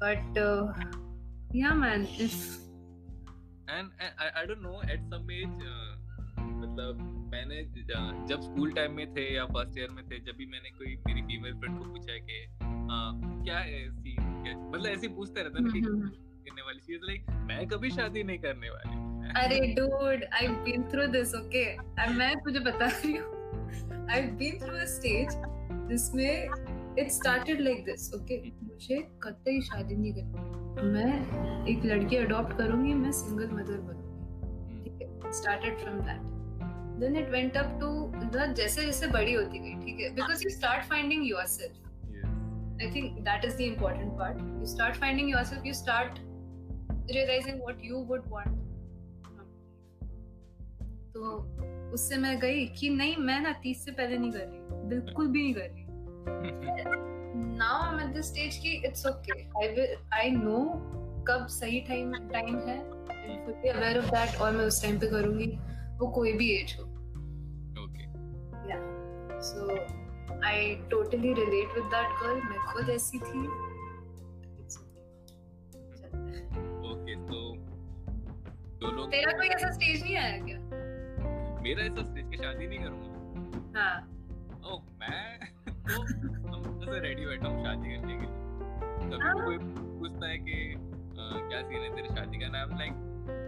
But 0.02 0.38
yeah 1.56 1.74
man 1.74 2.02
if 2.20 2.40
and 3.70 3.86
I 4.00 4.46
don't 4.46 4.62
know 4.62 4.80
at 4.92 5.00
some 5.12 5.30
age 5.30 5.54
मतलब 6.48 7.00
मैंने 7.32 7.62
जब 8.28 8.40
स्कूल 8.40 8.72
टाइम 8.72 8.92
में 8.92 9.14
थे 9.14 9.34
या 9.34 9.44
फ़र्स्ट 9.46 9.78
ईयर 9.78 9.90
में 9.90 10.04
थे 10.04 10.18
जब 10.18 10.36
भी 10.36 10.46
मैंने 10.46 10.70
कोई 10.70 10.96
मेरी 11.06 11.22
फीमेल 11.22 11.54
फ्रेंड 11.54 11.78
को 11.78 11.84
पूछा 11.84 12.18
कि 12.18 12.46
क्या 13.44 13.58
है 13.58 13.90
सीन 13.90 14.70
मतलब 14.70 14.86
ऐसे 14.86 15.08
पूछते 15.08 15.42
रहते 15.42 15.62
ना 15.62 15.70
कि 15.70 15.78
हम्म, 15.78 15.94
हम्म, 15.94 16.08
करने 16.08 16.62
वाली 16.62 16.80
चीज़ 16.80 17.00
लाइक 17.04 17.30
मैं 17.48 17.66
कभी 17.68 17.90
शादी 17.90 18.22
नहीं 18.22 18.38
करने 18.38 18.70
वाली 18.70 19.06
अरे 19.40 19.74
dude 19.74 20.24
I 20.34 20.48
been 20.48 20.82
through 20.82 21.06
this 21.06 21.34
okay 21.34 21.64
मैं 22.14 22.34
तुझे 22.36 22.60
बता 22.60 22.86
रही 22.86 23.16
हूँ। 23.16 24.06
I 24.10 24.22
been 24.22 24.58
through 24.58 24.76
a 24.76 24.84
stage 24.84 25.28
जिसमें 25.88 26.48
it 26.98 27.10
started 27.10 27.60
like 27.60 27.84
this 27.84 28.14
okay 28.14 28.40
मुझे 28.62 28.98
कतई 29.22 29.60
शादी 29.60 29.96
नहीं 29.96 30.12
करनी 30.12 30.92
मैं 30.92 31.66
एक 31.68 31.84
लड़की 31.84 32.16
अडॉप्ट 32.16 32.56
करूँगी 32.58 32.94
मैं 32.94 33.12
सिंगल 33.12 33.50
मदर 33.50 33.80
बनूँगी। 33.80 34.90
ठीक 34.90 35.02
है? 35.02 35.32
Started 35.32 35.78
from 35.78 36.00
that 36.00 36.37
then 37.00 37.16
it 37.16 37.30
went 37.30 37.56
up 37.56 37.78
to 37.80 37.90
जैसे 38.54 38.84
जैसे 38.84 39.06
बड़ी 39.18 39.34
होती 39.34 39.58
गई 39.58 39.74
ठीक 39.84 40.00
है? 40.00 40.14
Because 40.14 40.44
you 40.44 40.50
start 40.50 40.84
finding 40.90 41.28
yourself 41.28 41.84
I 42.80 42.88
think 42.94 43.16
that 43.26 43.44
is 43.46 43.54
the 43.58 43.66
important 43.68 44.12
part. 44.18 44.42
You 44.58 44.66
start 44.72 44.98
finding 44.98 45.28
yourself, 45.30 45.64
you 45.68 45.72
start 45.76 46.18
realizing 47.14 47.56
what 47.62 47.80
you 47.86 48.02
would 48.10 48.28
want. 48.34 48.60
तो 51.14 51.32
उससे 51.94 52.16
मैं 52.24 52.38
गई 52.40 52.66
कि 52.78 52.88
नहीं 52.90 53.16
मैं 53.30 53.40
ना 53.40 53.52
तीस 53.62 53.84
से 53.84 53.92
पहले 53.92 54.18
नहीं 54.18 54.30
कर 54.32 54.38
रही 54.38 54.86
बिल्कुल 54.88 55.28
भी 55.28 55.42
नहीं 55.42 55.54
कर 55.54 55.70
रही 55.70 55.84
now 57.56 57.82
I 57.82 57.92
am 57.94 58.00
at 58.00 58.16
the 58.16 58.20
stage 58.28 58.56
की 58.62 58.74
it's 58.88 59.06
okay 59.06 59.40
I 59.40 59.68
will 59.74 59.96
I 60.18 60.30
know 60.30 60.60
कब 61.28 61.46
सही 61.56 61.80
टाइम 61.88 62.12
टाइम 62.32 62.58
है। 62.68 62.78
अवेयर 63.72 63.98
ऑफ़ 63.98 64.10
दैट 64.10 64.40
और 64.40 64.52
मैं 64.56 64.64
उस 64.64 64.82
टाइम 64.82 64.98
पे 64.98 65.06
करूँगी। 65.10 65.50
वो 66.00 66.06
कोई 66.16 66.32
भी 66.32 66.50
एज 66.52 66.76
हो 66.78 66.84
okay 67.84 68.04
yeah 68.70 68.78
so 69.48 69.58
I 70.46 70.74
totally 70.90 71.32
relate 71.34 71.74
with 71.74 71.84
that 71.94 72.10
girl 72.22 72.42
मैं 72.42 72.58
खुद 72.72 72.90
ऐसी 72.90 73.18
थी। 73.18 73.40
ओके 76.90 77.14
तो 77.26 77.40
दो 78.80 78.90
लोग 78.96 79.10
तेरा 79.10 79.32
कोई 79.38 79.48
ऐसा 79.48 79.70
स्टेज 79.70 80.02
नहीं 80.02 80.16
आया 80.16 80.38
क्या? 80.44 80.58
मेरा 81.62 81.84
ऐसा 81.84 82.02
स्टेज 82.02 82.30
की 82.30 82.36
शादी 82.36 82.66
नहीं 82.66 82.78
करूँगा। 82.78 83.80
हाँ। 83.80 83.96
ओह 84.70 84.80
मैं 85.00 85.22
तो 85.88 85.96
हम 86.54 86.80
से 86.80 87.00
रेडी 87.00 87.26
बैठा 87.26 87.48
हूँ 87.48 87.64
शादी 87.64 87.94
करने 87.94 88.14
के 88.14 88.20
लिए। 88.20 88.36
कभी 89.10 89.22
हाँ। 89.22 89.34
कोई 89.44 89.58
पूछता 89.58 90.28
है 90.28 90.38
कि 90.38 90.56
क्या 91.18 91.60
सीन 91.62 91.80
है 91.82 91.94
तेरे 91.96 92.14
शादी 92.14 92.38
का? 92.38 92.48
नाम 92.48 92.78
लाइक 92.78 92.94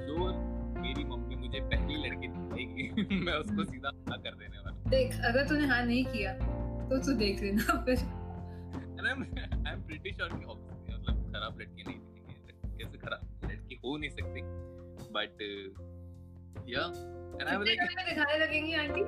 जो 0.06 0.16
मेरी 0.80 1.04
मम्मी 1.04 1.36
मुझे 1.36 1.60
पहली 1.60 1.96
लड़की 2.06 2.28
दिखाएगी 2.28 3.18
मैं 3.26 3.32
उसको 3.32 3.64
सीधा 3.64 3.92
हाँ 4.08 4.18
कर 4.18 4.34
देने 4.34 4.58
वाला 4.58 4.90
देख 4.90 5.20
अगर 5.24 5.48
तूने 5.48 5.66
हाँ 5.66 5.84
नहीं 5.84 6.04
किया 6.04 6.32
तो 6.88 6.98
तू 6.98 7.12
देख 7.18 7.42
लेना 7.42 7.82
फिर। 7.84 8.08
I'm 9.00 9.22
I'm 9.66 9.80
pretty 9.82 10.10
sure 10.16 10.28
कि 10.28 10.44
मतलब 10.46 11.32
खराब 11.34 11.60
लड़की 11.60 11.82
नहीं 11.82 11.98
दिखेंगे 11.98 12.84
कैसे 12.84 12.98
खराब? 12.98 13.20
लड़की 13.44 13.80
हो 13.84 13.96
नहीं 13.96 14.10
सकती। 14.10 14.40
बट 15.12 15.42
या 16.68 16.82
एंड 17.40 17.48
आई 17.48 17.56
कितने 17.56 17.74
लाइक 17.74 18.08
दिखाने 18.08 18.38
लगेंगी 18.38 18.74
आंटी? 18.74 19.00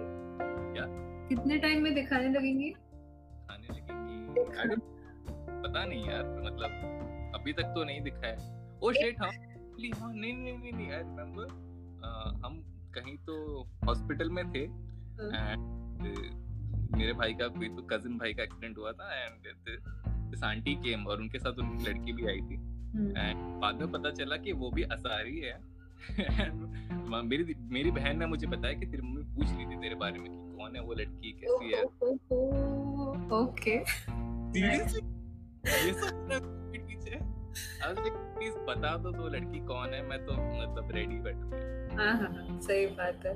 क्या? 0.73 0.87
कितने 1.29 1.59
टाइम 1.59 1.83
में 1.83 1.95
दिखाने 1.95 2.29
लगेंगी? 2.29 2.71
खाने 2.71 3.69
लगेंगी। 3.69 4.75
पता 5.62 5.85
नहीं 5.85 6.05
यार 6.09 6.25
मतलब 6.45 7.33
अभी 7.35 7.52
तक 7.52 7.73
तो 7.75 7.85
नहीं 7.85 8.00
दिखा 8.02 8.26
है 8.26 8.37
ओ 8.83 8.93
शिट 8.93 9.21
हाँ। 9.23 9.31
Actually, 9.82 10.00
हाँ 10.00 10.12
नहीं 10.14 10.32
नहीं 10.34 10.58
नहीं 10.58 10.72
नहीं 10.72 10.90
आई 10.92 10.98
रिमेम्बर 10.98 11.48
हम 12.44 12.62
कहीं 12.94 13.16
तो 13.26 13.34
हॉस्पिटल 13.86 14.30
में 14.30 14.44
थे 14.52 14.64
हाँ। 15.18 15.52
एंड 15.52 16.00
मेरे 16.96 17.12
भाई 17.12 17.34
का 17.34 17.46
कोई 17.48 17.68
तो 17.68 17.82
कजिन 17.92 18.18
भाई 18.18 18.34
का 18.34 18.42
एक्सीडेंट 18.42 18.78
हुआ 18.78 18.92
था 18.92 19.14
एंड 19.14 19.46
दिस 20.30 20.42
आंटी 20.44 20.74
केम 20.84 21.06
और 21.06 21.20
उनके 21.20 21.38
साथ 21.38 21.58
उनकी 21.58 21.84
लड़की 21.84 22.12
भी 22.12 22.26
आई 22.26 22.40
थी 22.40 22.56
हम्म, 22.92 23.10
एंड 23.10 23.60
बाद 23.60 23.80
में 23.80 23.92
पता 23.92 24.10
चला 24.12 24.36
कि 24.36 24.52
वो 24.52 24.70
भी 24.70 24.82
असारी 24.92 25.38
है 25.38 25.60
मेरी 27.22 27.54
मेरी 27.70 27.90
बहन 27.90 28.18
ने 28.18 28.26
मुझे 28.26 28.46
बताया 28.46 28.74
कि 28.74 28.86
तेरी 28.86 29.02
मम्मी 29.02 29.22
पूछ 29.34 29.48
रही 29.48 29.66
थी 29.66 29.80
तेरे 29.80 29.94
बारे 29.94 30.18
में 30.18 30.30
कि 30.30 30.56
कौन 30.56 30.76
है 30.76 30.82
वो 30.82 30.94
लड़की 30.94 31.32
कैसी 31.40 31.72
है 31.72 31.82
ओके 33.38 33.78
सीरियसली 33.86 35.00
ये 35.86 35.92
सब 35.94 36.50
पीछे 36.76 37.20
प्लीज़ 37.82 38.54
बता 38.54 38.97
दो 38.97 39.11
तो 39.11 39.28
लड़की 39.28 39.59
कौन 39.59 39.94
है 39.94 40.02
मैं 40.02 40.26
तो 40.26 40.32
मतलब 40.32 40.88
रेडी 40.92 41.18
बैठूँगा 41.21 41.56
हाँ। 42.02 42.12
हाँ 42.12 42.28
हाँ, 42.32 42.61
सही 42.61 42.87
बात 42.87 43.26
है। 43.26 43.32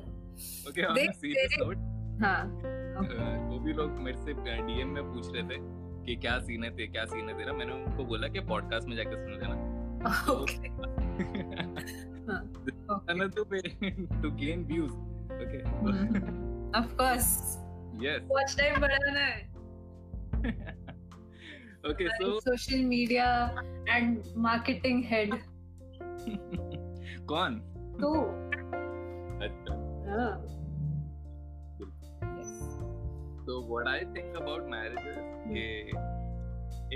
ओके 0.69 0.85
ऑन 0.85 0.95
देख, 0.95 1.11
सीरियस 1.11 1.57
नोट 1.59 1.77
हाँ 2.23 2.45
वो 3.51 3.59
भी 3.59 3.73
लोग 3.73 3.91
मेरे 3.91 4.19
से 4.19 4.33
डीएम 4.63 4.89
में 4.89 5.05
पूछ 5.05 5.27
रहे 5.35 5.43
थे 5.43 5.87
कि 6.07 6.17
क्या 6.17 6.39
सीन 6.39 6.65
है 6.65 6.71
ते 6.71 6.87
क्या 6.87 7.05
सीन 7.05 7.29
है 7.29 7.39
तेरा? 7.39 7.53
मैंने 7.53 7.73
उनको 7.73 8.05
बोला 8.05 8.29
कि 8.29 8.41
पॉडकास्ट 8.41 8.89
में 8.89 8.97
जाकर 8.97 9.17
सुन 9.17 9.33
लेना। 9.33 9.77
ओके। 10.33 10.69
हाँ, 12.33 12.43
okay. 12.43 13.45
way 13.45 13.61
to 14.23 14.31
gain 14.31 14.65
views 14.67 14.93
okay? 15.37 15.63
Of 16.77 16.97
course 16.97 17.57
yes 18.05 18.21
watch 18.31 18.57
time 18.59 18.81
बढ़ाना 18.81 19.21
है। 19.21 19.57
okay 21.87 22.07
so 22.21 22.29
social 22.41 22.85
media 22.85 23.27
and 23.89 24.23
marketing 24.37 25.03
head 25.05 25.35
कौन 27.29 27.59
तो 28.01 28.13
अच्छा 29.47 29.75
हाँ 30.11 30.33
so 33.47 33.57
what 33.71 33.89
i 33.89 33.99
think 34.15 34.39
about 34.39 34.71
marriage 34.71 35.09
is 35.11 35.27
कि 35.49 35.65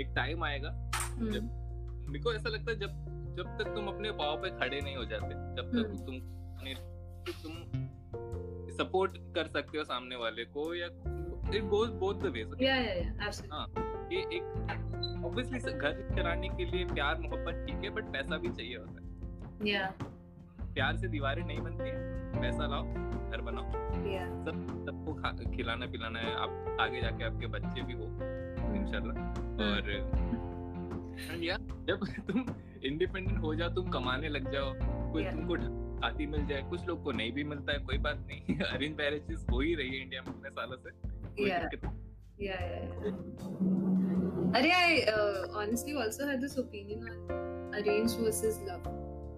एक 0.01 0.11
टाइम 0.15 0.43
आएगा 0.43 0.69
हम्म, 0.95 1.39
मेरे 2.11 2.19
को 2.19 2.33
ऐसा 2.33 2.49
लगता 2.49 2.71
है 2.71 2.77
जब 2.79 2.99
जब 3.37 3.57
तक 3.57 3.73
तुम 3.75 3.87
अपने 3.87 4.11
पाँव 4.11 4.41
पे 4.41 4.49
खड़े 4.49 4.79
नहीं 4.81 4.95
हो 4.95 5.05
जाते 5.05 5.33
जब 5.57 5.71
तक 5.71 5.87
हम्म। 5.87 6.05
तुम 6.05 6.15
अपने- 6.57 6.77
तुम 7.43 7.53
सपोर्ट 8.77 9.17
कर 9.35 9.47
सकते 9.47 9.77
हो 9.77 9.83
सामने 9.83 10.15
वाले 10.15 10.45
को 10.57 10.73
या 10.75 10.87
it 11.55 11.63
goes 11.69 11.89
both 11.99 12.21
the 12.23 12.31
ways 12.35 12.61
yeah 12.61 12.75
yeah 12.75 12.93
yeah 12.93 13.25
absolutely 13.25 13.90
ये 14.11 14.17
एक 14.17 14.43
ऑब्वियसली 15.25 15.59
घर 15.59 16.15
चलाने 16.15 16.49
के 16.49 16.65
लिए 16.65 16.85
प्यार 16.85 17.19
मोहब्बत 17.19 17.65
ठीक 17.67 17.83
है 17.83 17.89
बट 17.89 18.03
पैसा 18.03 18.37
भी 18.37 18.49
चाहिए 18.49 18.77
होता 18.77 19.01
है। 19.01 19.69
या 19.69 19.93
प्यार 20.73 20.97
से 20.97 21.07
दीवारें 21.07 21.45
नहीं 21.45 21.59
बनती 21.59 21.89
हैं 21.89 22.41
पैसा 22.41 22.67
लाओ 22.67 22.83
घर 23.31 23.41
बनाओ। 23.41 23.65
या 24.11 24.45
सब 24.45 24.85
सबको 24.85 25.55
खिलाना 25.55 25.85
पिलाना 25.85 26.19
है 26.19 26.35
आप 26.35 26.77
आगे 26.79 27.01
जाके 27.01 27.23
आपके 27.23 27.47
बच्चे 27.47 27.81
भी 27.81 27.93
हो 27.93 28.03
इंशाल्लाह। 28.75 29.17
और 29.67 30.09
and 31.31 31.43
yeah, 31.43 31.57
जब 31.87 32.05
तुम 32.27 32.45
इंडिपेंडेंट 32.85 33.39
हो 33.39 33.55
जाओ 33.55 33.69
तुम 33.69 33.89
कमाने 33.89 34.29
लग 34.29 34.51
जाओ 34.51 34.73
कोई 35.13 35.23
Yeah. 35.23 35.35
तुमको 35.35 35.55
शादी 36.01 36.25
मिल 36.25 36.45
जाए 36.45 36.61
कुछ 36.69 36.87
लोग 36.87 37.03
को 37.03 37.11
नहीं 37.11 37.31
भी 37.31 37.43
मिलता 37.43 37.73
है 37.73 37.79
कोई 37.79 37.97
बात 37.97 38.25
नहीं 38.27 38.59
अरेंज 38.73 38.97
मैरिजेस 38.97 39.45
हो 39.51 39.59
ही 39.59 39.75
रही 39.75 39.89
है 39.89 40.01
इंडिया 40.01 40.21
में 40.21 40.35
इतने 40.35 40.49
सालों 40.49 40.77
से 40.77 40.91
कोई 40.91 41.49
Yeah. 41.49 41.69
दिक्कत 41.69 41.85
नहीं। 41.85 43.90
Arey, 44.53 44.71
I 44.71 45.03
uh, 45.11 45.47
honestly 45.53 45.95
also 45.95 46.27
had 46.27 46.41
this 46.41 46.57
opinion 46.57 47.07
on 47.07 47.73
arranged 47.73 48.17
versus 48.19 48.59
love 48.67 48.83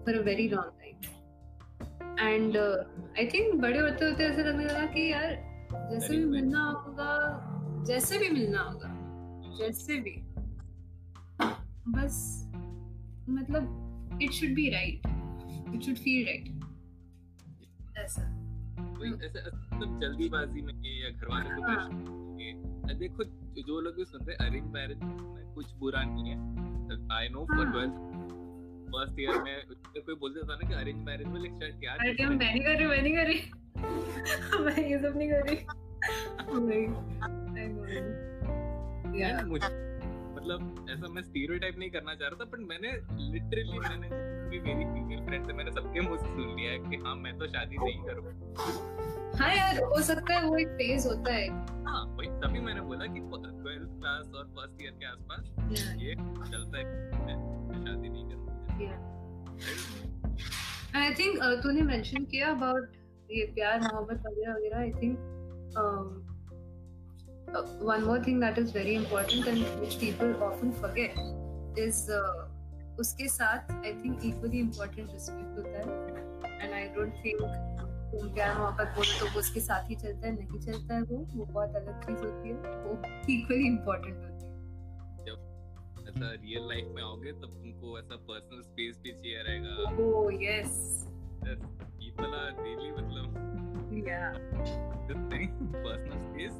for 0.04 0.12
a 0.20 0.22
very 0.22 0.48
long 0.48 0.70
time. 0.80 0.98
And 2.18 2.56
uh, 2.56 2.84
I 3.16 3.26
think 3.26 3.60
बड़े 3.62 3.78
होते 3.78 4.04
होते 4.04 4.24
ऐसा 4.24 4.42
लगने 4.42 4.64
लगा 4.64 4.86
कि 4.94 5.10
यार 5.12 5.30
जैसे 5.90 6.16
भी 6.16 6.24
मिलना 6.24 6.62
होगा 6.86 7.84
जैसे 7.86 8.18
भी 8.18 8.28
मिलना 8.30 8.62
होगा 8.62 8.90
जैसे 9.58 9.96
भी। 10.06 10.14
बस 11.94 12.18
मतलब 13.28 14.18
it 14.22 14.30
should 14.32 14.54
be 14.54 14.68
right 14.70 15.06
it 15.74 15.82
should 15.82 15.96
feel 16.04 16.26
right 16.26 17.98
ऐसा। 17.98 18.22
कोई 18.98 19.08
ऐसे 19.26 19.40
मतलब 19.46 20.00
जल्दीबाजी 20.00 20.62
में 20.62 20.74
या 21.02 21.10
घर 21.10 21.28
वालों 21.28 21.56
को 21.56 21.62
हाँ। 21.62 22.96
देखो 22.98 23.24
जो 23.62 23.80
लोग 23.80 23.96
भी 23.96 24.04
सुन 24.04 24.26
रहे 24.26 24.36
हैं 24.40 24.50
अरेंज 24.50 24.72
मैरिज 24.72 24.98
में 24.98 25.54
कुछ 25.54 25.74
बुरा 25.74 26.02
नहीं 26.02 26.30
है 26.30 26.36
I 27.12 27.28
know 27.28 27.44
for. 27.44 27.70
Twelfth 27.70 27.94
first 28.92 29.20
year 29.20 29.42
में 29.42 29.62
कोई 30.02 30.14
बोलते 30.14 30.40
था 30.40 30.54
ना 30.54 30.68
कि 30.68 30.74
अरेंज 30.74 31.04
मैरिज 31.04 31.26
में 31.26 31.40
लेक्चर 31.40 31.66
क्या 31.66 31.92
अरे 31.92 32.14
क्या 32.14 32.28
मैं 32.28 32.36
नहीं 32.36 32.60
कर 32.60 32.76
रही 32.78 32.86
मैं 32.86 33.02
नहीं 33.02 33.14
कर 33.16 33.26
रही 33.26 33.40
मैं 34.64 34.88
ये 34.90 34.98
सब 34.98 35.16
नहीं 35.16 35.30
कर 35.30 35.42
रही. 35.42 35.56
Yeah. 39.14 39.44
मुझे 39.44 39.66
मतलब 40.36 40.86
ऐसा 40.90 41.08
मैं 41.08 41.22
स्टीरियोटाइप 41.22 41.78
नहीं 41.78 41.90
करना 41.90 42.14
चाह 42.14 42.28
रहा 42.28 42.44
था 42.44 42.44
बट 42.44 42.58
मैंने 42.58 42.92
लिटरली 43.32 43.78
मैंने 43.78 44.08
भी 44.50 44.60
मेरी 44.60 44.84
फीमेल 44.84 45.26
फ्रेंड्स 45.26 45.50
है 45.50 45.56
मैंने 45.56 45.70
सबके 45.70 46.00
मुँह 46.00 46.16
से 46.16 46.26
सुन 46.26 46.56
लिया 46.56 46.72
है 46.72 46.78
कि 46.78 46.96
हाँ 46.96 47.16
मैं 47.16 47.38
तो 47.38 47.46
शादी 47.46 47.76
नहीं 47.76 48.04
करूँगा 48.04 48.32
हाँ 49.40 49.54
यार 49.54 49.82
हो 49.82 50.00
सकता 50.02 50.34
है 50.34 50.40
वो 50.48 50.56
एक 50.58 50.68
फ़ेज़ 50.78 51.06
होता 51.08 51.32
है। 51.32 51.48
हाँ 51.86 52.02
वही 52.18 52.28
तभी 52.42 52.60
मैंने 52.66 52.80
बोला 52.80 53.06
कि 53.14 53.20
ट्वेल्थ 53.20 53.90
क्लास 53.98 54.26
और 54.36 54.44
फ़र्स्ट 54.56 54.82
ईयर 54.82 54.94
के 55.00 55.06
आसपास 55.06 55.42
ये 56.02 56.14
चलता 56.14 56.78
है 56.78 56.84
शादी 57.84 58.08
नहीं 58.08 58.24
करूँगा। 58.28 58.52
आई 61.00 61.14
थिंक 61.20 61.32
तूने 61.62 61.82
मेंशन 61.82 62.24
किया 62.24 62.50
अबाउट 62.50 62.84
ये 63.30 63.44
प्यार 63.54 63.76
मोहब्बत 63.80 64.18
वगैरह 64.26 64.52
वगैरह 64.54 64.78
I 64.80 64.92
think 65.02 65.14
one 67.86 68.02
more 68.06 68.20
thing 68.24 68.38
that 68.40 68.56
is 68.58 68.68
very 68.72 68.94
important 68.96 69.48
and 69.50 69.58
which 69.80 69.96
people 70.00 70.30
often 70.44 70.70
forget 70.80 71.12
is 71.86 71.98
uh, 72.10 72.36
उसके 73.00 73.26
साथ 73.28 73.70
I 73.72 73.92
think 74.04 74.24
equally 74.24 74.58
important 74.60 75.08
respect 75.12 75.58
होता 75.58 75.78
है। 75.78 75.84
एंड 76.60 76.72
आई 76.72 76.84
डोंट 76.96 77.12
थिंक 77.24 77.40
प्यार 78.34 78.58
मोहब्बत 78.58 78.86
बोलो 78.96 79.18
तो 79.20 79.26
वो 79.26 79.38
उसके 79.38 79.60
साथ 79.60 79.90
ही 79.90 79.94
चलता 79.96 80.26
है 80.26 80.32
नहीं 80.36 80.60
चलता 80.60 80.94
है 80.94 81.02
वो 81.02 81.16
वो 81.16 81.44
बहुत 81.44 81.76
अलग 81.76 82.00
चीज़ 82.00 82.22
होती 82.24 82.48
है 82.48 82.54
वो 82.54 82.92
इक्वली 83.30 83.66
इम्पोर्टेंट 83.66 84.16
होती 84.16 84.46
है। 84.46 84.52
ऐसा 86.08 86.26
रियल 86.32 86.68
लाइफ 86.68 86.86
में 86.94 87.02
आओगे 87.02 87.32
तब 87.32 87.52
तुमको 87.52 87.98
ऐसा 87.98 88.16
पर्सनल 88.16 88.62
स्पेस 88.62 88.98
भी 89.02 89.12
चाहिए 89.12 89.42
रहेगा। 89.42 89.72
Oh 90.04 90.26
yes 90.44 90.74
people 91.44 92.24
are 92.24 92.50
really 92.64 92.90
मतलब 92.90 93.26
या 94.08 94.32
पर्सनल 95.84 96.18
स्पेस 96.18 96.54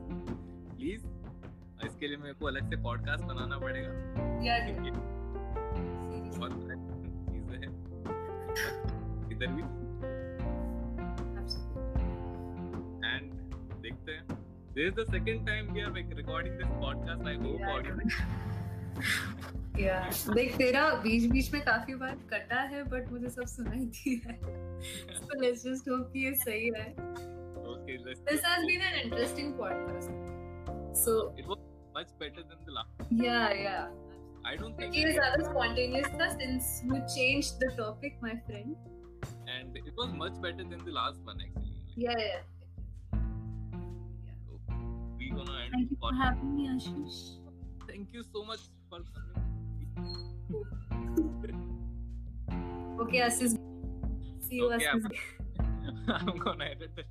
प्लीज़ 0.76 1.02
इसके 1.87 2.08
लिए 2.08 2.16
मेरे 2.16 2.34
को 2.34 2.46
अलग 2.46 2.70
से 2.70 2.76
पॉडकास्ट 2.82 3.25
बनाना 3.25 3.58
पड़ेगा। 3.58 3.92
या 4.44 4.54
बहुत 6.38 6.52
चीज़ें 7.30 7.56
हैं। 7.56 7.73
इधर 9.32 9.46
भी 9.46 9.62
This 14.75 14.88
is 14.90 14.95
the 14.95 15.07
second 15.12 15.47
time 15.47 15.73
we 15.73 15.81
are 15.83 15.90
like 15.90 16.07
recording 16.16 16.57
this 16.59 16.71
podcast. 16.82 17.26
I 17.32 17.34
hope 17.43 17.60
Yeah. 17.60 17.75
audio. 17.75 17.95
या 19.78 19.95
देख 20.34 20.56
तेरा 20.56 20.82
बीच 21.04 21.25
बीच 21.30 21.52
में 21.52 21.60
काफ़ी 21.65 21.95
बार 22.02 22.15
कटा 22.32 22.60
है 22.73 22.82
बट 22.91 23.10
मुझे 23.13 23.28
सब 23.37 23.47
सुनाई 23.52 23.84
दिया 23.97 24.32
है 24.32 25.23
so 25.23 25.39
let's 25.41 25.65
just 25.69 25.89
hope 25.93 26.04
कि 26.13 26.25
ये 26.26 26.34
सही 26.43 26.69
है 26.76 26.84
Okay, 27.73 27.97
let's. 28.04 28.21
this 28.30 28.45
has 28.50 28.67
been 28.71 28.84
an 28.91 28.99
interesting 29.02 29.50
podcast 29.63 30.13
so 31.02 31.17
It 31.43 31.50
was 31.52 31.65
much 31.99 32.13
better 32.23 32.45
than 32.52 32.63
the 32.69 32.76
last. 32.78 33.10
yeah 33.25 33.56
yeah 33.65 34.49
I 34.52 34.56
don't 34.63 34.78
think. 34.82 34.95
ये 35.00 35.13
ज़्यादा 35.19 35.43
spontaneous 35.50 36.08
था 36.23 36.30
since 36.39 36.71
you 36.93 37.02
changed 37.19 37.67
the 37.67 37.73
topic 37.82 38.23
my 38.28 38.37
friend 38.49 38.91
And 39.58 39.82
it 39.82 39.93
was 40.02 40.15
much 40.25 40.41
better 40.47 40.71
than 40.75 40.87
the 40.91 40.97
last 41.02 41.32
one 41.32 41.45
actually. 41.49 41.75
yeah 42.06 42.25
yeah 42.26 42.43
gonna 45.36 45.58
end. 45.64 45.73
thank 45.73 45.90
you 45.90 45.97
for 46.00 46.12
having 46.14 46.54
me 46.56 46.68
Ashish 46.68 47.38
Thank 47.86 48.08
you 48.12 48.23
so 48.32 48.44
much 48.44 48.60
for 48.90 48.99
coming. 49.12 49.25
okay 53.00 53.20
Ashish 53.20 53.54
see 54.40 54.56
you 54.56 54.73
Okay, 54.73 54.86
Ashish 54.86 55.18
I'm 56.08 56.38
gonna 56.44 56.64
edit 56.64 56.90
this. 56.97 57.06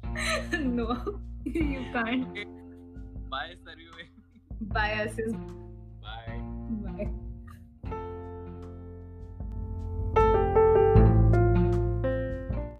no 0.59 1.19
you 1.45 1.85
can't 1.93 2.33
Bye, 3.29 3.55
Saryu. 3.65 3.89
bye 4.73 5.07
Ashish 5.07 5.33
Bye. 6.01 6.39
bye 6.83 7.09